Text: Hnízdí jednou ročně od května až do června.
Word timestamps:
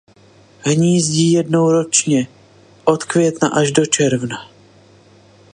Hnízdí 0.59 1.31
jednou 1.31 1.71
ročně 1.71 2.27
od 2.83 3.03
května 3.03 3.49
až 3.49 3.71
do 3.71 3.85
června. 3.85 4.49